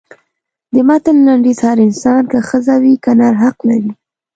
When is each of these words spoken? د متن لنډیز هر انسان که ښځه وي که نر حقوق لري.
د 0.73 0.75
متن 0.87 1.17
لنډیز 1.27 1.59
هر 1.67 1.77
انسان 1.87 2.21
که 2.31 2.39
ښځه 2.49 2.75
وي 2.81 2.93
که 3.03 3.11
نر 3.19 3.33
حقوق 3.41 3.59
لري. 3.69 3.91